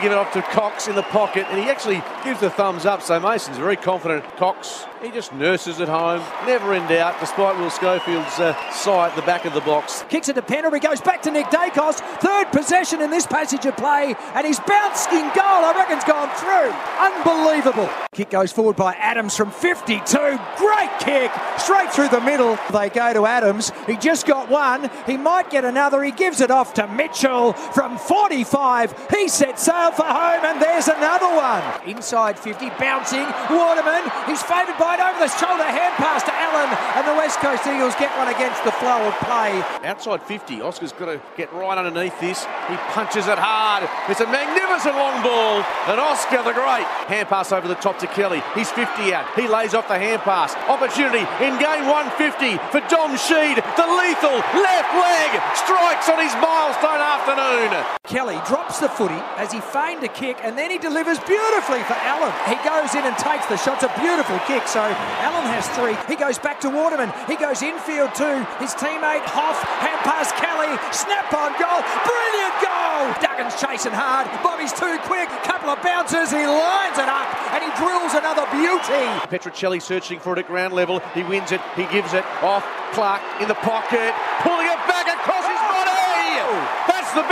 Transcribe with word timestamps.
to 0.00 0.02
give 0.02 0.12
it 0.12 0.18
off 0.18 0.32
to 0.32 0.42
Cox 0.42 0.88
in 0.88 0.94
the 0.94 1.02
pocket, 1.02 1.46
and 1.50 1.58
he 1.58 1.68
actually 1.68 2.02
gives 2.24 2.40
the 2.40 2.50
thumbs 2.50 2.86
up. 2.86 3.02
So 3.02 3.20
Mason's 3.20 3.58
very 3.58 3.76
confident. 3.76 4.24
Cox, 4.36 4.86
he 5.02 5.10
just 5.10 5.32
nurses 5.34 5.80
at 5.80 5.88
home, 5.88 6.22
never 6.46 6.74
in 6.74 6.86
doubt, 6.86 7.20
despite 7.20 7.58
Will 7.58 7.70
Schofield's 7.70 8.38
uh, 8.38 8.54
sight 8.70 9.10
at 9.10 9.16
the 9.16 9.22
back 9.22 9.44
of 9.44 9.52
the 9.52 9.60
box. 9.60 10.04
Kicks 10.08 10.28
it 10.28 10.34
to 10.34 10.42
Pendlebury, 10.42 10.80
goes 10.80 11.00
back 11.00 11.22
to 11.22 11.30
Nick 11.30 11.46
Daicos. 11.46 11.96
Third 12.20 12.46
possession 12.52 13.02
in 13.02 13.10
this 13.10 13.26
passage 13.26 13.66
of 13.66 13.76
play, 13.76 14.14
and 14.34 14.46
he's 14.46 14.60
bounced 14.60 15.10
in 15.12 15.22
goal. 15.22 15.64
I 15.64 15.74
reckon's 15.76 16.04
gone 16.04 16.30
through. 16.36 16.70
Unbelievable. 17.00 17.88
Kick 18.12 18.30
goes 18.30 18.52
forward 18.52 18.76
by 18.76 18.94
Adams 18.94 19.36
from 19.36 19.50
52. 19.50 20.02
Great 20.56 20.90
kick, 20.98 21.30
straight 21.58 21.92
through 21.92 22.08
the 22.08 22.20
middle. 22.20 22.58
They 22.72 22.88
go 22.88 23.12
to 23.12 23.24
Adams. 23.26 23.72
He 23.86 23.96
just 23.96 24.26
got 24.26 24.50
one. 24.50 24.90
He 25.06 25.16
might 25.16 25.50
get 25.50 25.64
another. 25.64 26.02
He 26.02 26.10
gives 26.10 26.40
it 26.40 26.50
off 26.50 26.74
to 26.74 26.86
Mitchell 26.88 27.52
from 27.52 27.98
45. 27.98 29.08
He 29.10 29.28
sets 29.28 29.68
sail 29.90 30.06
for 30.06 30.10
home, 30.12 30.44
and 30.44 30.60
there's 30.60 30.88
another 30.88 31.26
one. 31.34 31.62
Inside 31.88 32.38
50, 32.38 32.70
bouncing. 32.78 33.26
Waterman, 33.50 34.02
he's 34.26 34.42
favoured 34.42 34.78
by 34.78 34.94
it 34.94 35.00
over 35.00 35.18
the 35.18 35.28
shoulder, 35.28 35.64
hand 35.64 35.94
pass 35.96 36.22
to 36.24 36.32
Allen, 36.32 36.70
and 36.96 37.06
the 37.06 37.14
West 37.14 37.38
Coast 37.40 37.66
Eagles 37.66 37.94
get 37.96 38.10
one 38.18 38.28
against 38.28 38.62
the 38.64 38.72
flow 38.72 39.08
of 39.08 39.14
play. 39.20 39.62
Outside 39.84 40.22
50, 40.22 40.62
Oscar's 40.62 40.92
got 40.92 41.06
to 41.06 41.20
get 41.36 41.52
right 41.52 41.78
underneath 41.78 42.18
this. 42.20 42.44
He 42.68 42.76
punches 42.94 43.26
it 43.26 43.38
hard. 43.38 43.88
It's 44.08 44.20
a 44.20 44.26
magnificent 44.26 44.94
long 44.94 45.22
ball, 45.22 45.64
and 45.88 46.00
Oscar 46.00 46.42
the 46.42 46.52
Great 46.52 46.86
hand 47.08 47.28
pass 47.28 47.52
over 47.52 47.66
the 47.66 47.76
top 47.76 47.98
to 47.98 48.06
Kelly. 48.06 48.42
He's 48.54 48.70
50 48.70 49.14
out. 49.14 49.26
He 49.34 49.48
lays 49.48 49.74
off 49.74 49.88
the 49.88 49.98
hand 49.98 50.22
pass. 50.22 50.54
Opportunity 50.68 51.24
in 51.42 51.58
game 51.58 51.86
150 51.88 52.58
for 52.70 52.80
Dom 52.88 53.16
Sheed. 53.16 53.56
The 53.56 53.86
lethal 53.86 54.38
left 54.60 54.92
leg 54.94 55.30
strikes 55.56 56.08
on 56.08 56.18
his 56.20 56.34
milestone 56.36 57.00
afternoon. 57.00 57.99
Kelly 58.10 58.42
drops 58.42 58.82
the 58.82 58.88
footy 58.90 59.22
as 59.38 59.54
he 59.54 59.62
feigned 59.62 60.02
a 60.02 60.10
kick 60.10 60.42
and 60.42 60.58
then 60.58 60.66
he 60.66 60.82
delivers 60.82 61.22
beautifully 61.30 61.78
for 61.86 61.94
Allen. 61.94 62.34
He 62.50 62.58
goes 62.66 62.90
in 62.98 63.06
and 63.06 63.14
takes 63.14 63.46
the 63.46 63.54
shot. 63.54 63.78
It's 63.78 63.86
a 63.86 63.94
beautiful 64.02 64.34
kick. 64.50 64.66
So 64.66 64.82
Allen 64.82 65.46
has 65.46 65.70
three. 65.78 65.94
He 66.10 66.18
goes 66.18 66.34
back 66.34 66.58
to 66.66 66.68
Waterman. 66.74 67.14
He 67.30 67.38
goes 67.38 67.62
infield 67.62 68.10
too. 68.18 68.42
His 68.58 68.74
teammate 68.74 69.22
Hough, 69.30 69.62
hand 69.78 70.02
pass 70.02 70.34
Kelly, 70.42 70.74
snap 70.90 71.30
on 71.30 71.54
goal. 71.54 71.86
Brilliant 72.02 72.56
goal. 72.58 73.14
Duggan's 73.22 73.54
chasing 73.62 73.94
hard. 73.94 74.26
Bobby's 74.42 74.74
too 74.74 74.98
quick. 75.06 75.30
Couple 75.46 75.70
of 75.70 75.78
bounces. 75.78 76.34
He 76.34 76.42
lines 76.42 76.98
it 76.98 77.06
up 77.06 77.30
and 77.54 77.62
he 77.62 77.70
drills 77.78 78.18
another 78.18 78.42
beauty. 78.50 79.06
Petruccelli 79.30 79.78
searching 79.78 80.18
for 80.18 80.34
it 80.34 80.42
at 80.42 80.50
ground 80.50 80.74
level. 80.74 80.98
He 81.14 81.22
wins 81.22 81.54
it. 81.54 81.62
He 81.78 81.86
gives 81.94 82.10
it 82.12 82.26
off. 82.42 82.66
Clark 82.90 83.22
in 83.38 83.46
the 83.46 83.54
pocket, 83.62 84.10
pulling 84.42 84.66
it 84.66 84.80
back 84.90 85.06
across 85.06 85.46
his 85.46 85.62
body. 85.70 86.10
That's 86.90 87.14
the 87.14 87.22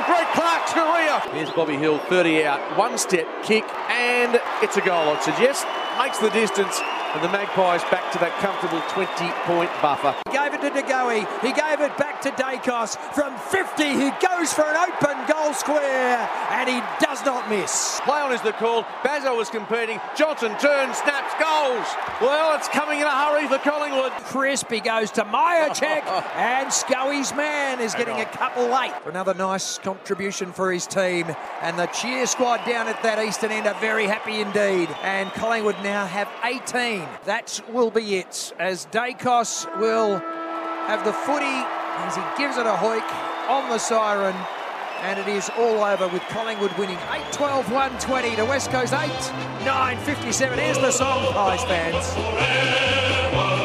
of 0.00 0.06
Greg 0.06 0.26
Clark's 0.34 0.72
career. 0.72 1.34
Here's 1.34 1.50
Bobby 1.50 1.76
Hill, 1.76 1.98
30 1.98 2.44
out, 2.44 2.78
one 2.78 2.98
step 2.98 3.26
kick, 3.42 3.64
and 3.88 4.40
it's 4.62 4.76
a 4.76 4.80
goal. 4.80 5.10
I'd 5.10 5.22
suggest 5.22 5.66
makes 5.98 6.18
the 6.18 6.30
distance. 6.30 6.80
And 7.10 7.24
the 7.24 7.28
Magpies 7.28 7.82
back 7.90 8.06
to 8.12 8.22
that 8.22 8.30
comfortable 8.38 8.78
20 8.94 9.10
point 9.42 9.66
buffer. 9.82 10.14
He 10.30 10.38
gave 10.38 10.54
it 10.54 10.62
to 10.62 10.70
De 10.70 10.78
Degoe. 10.78 11.26
He 11.42 11.50
gave 11.50 11.82
it 11.82 11.90
back 11.98 12.22
to 12.22 12.30
Daicos. 12.30 12.94
From 13.10 13.34
50, 13.50 13.82
he 13.82 14.14
goes 14.22 14.54
for 14.54 14.62
an 14.62 14.78
open 14.78 15.18
goal 15.26 15.50
square, 15.50 16.22
and 16.54 16.70
he 16.70 16.78
does 17.02 17.09
not 17.24 17.48
miss. 17.48 18.00
Play 18.04 18.20
on 18.20 18.32
is 18.32 18.40
the 18.42 18.52
call. 18.52 18.84
Bazo 19.02 19.36
was 19.36 19.48
competing. 19.50 20.00
Johnson 20.16 20.52
turns, 20.58 20.96
snaps, 20.98 21.34
goals. 21.40 21.86
Well, 22.20 22.56
it's 22.56 22.68
coming 22.68 23.00
in 23.00 23.06
a 23.06 23.10
hurry 23.10 23.46
for 23.48 23.58
Collingwood. 23.58 24.12
Crisp, 24.24 24.70
he 24.70 24.80
goes 24.80 25.10
to 25.12 25.24
Mihocek, 25.24 26.04
and 26.36 26.72
Scully's 26.72 27.34
man 27.34 27.80
is 27.80 27.94
getting 27.94 28.20
a 28.20 28.24
couple 28.26 28.66
late. 28.66 28.92
Another 29.06 29.34
nice 29.34 29.78
contribution 29.78 30.52
for 30.52 30.72
his 30.72 30.86
team, 30.86 31.26
and 31.62 31.78
the 31.78 31.86
cheer 31.86 32.26
squad 32.26 32.64
down 32.66 32.88
at 32.88 33.02
that 33.02 33.24
eastern 33.24 33.50
end 33.50 33.66
are 33.66 33.78
very 33.80 34.06
happy 34.06 34.40
indeed. 34.40 34.88
And 35.02 35.30
Collingwood 35.32 35.76
now 35.82 36.06
have 36.06 36.28
18. 36.44 37.06
That 37.24 37.60
will 37.68 37.90
be 37.90 38.16
it, 38.16 38.52
as 38.58 38.86
Daicos 38.86 39.66
will 39.78 40.18
have 40.86 41.04
the 41.04 41.12
footy 41.12 41.44
as 42.02 42.16
he 42.16 42.22
gives 42.38 42.56
it 42.56 42.66
a 42.66 42.72
hoik 42.72 43.06
on 43.48 43.68
the 43.68 43.78
siren. 43.78 44.34
And 45.02 45.18
it 45.18 45.28
is 45.28 45.50
all 45.56 45.82
over 45.82 46.08
with 46.08 46.22
Collingwood 46.28 46.76
winning 46.76 46.98
8 47.10 47.32
12 47.32 47.72
120 47.72 48.36
to 48.36 48.44
West 48.44 48.70
Coast 48.70 48.92
8 48.92 49.08
9 49.64 49.98
57. 49.98 50.58
Here's 50.58 50.78
the 50.78 50.90
song, 50.90 51.32
Pies 51.32 51.64
fans. 51.64 53.59